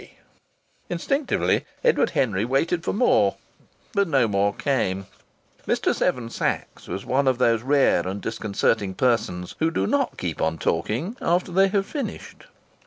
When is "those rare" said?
7.37-8.07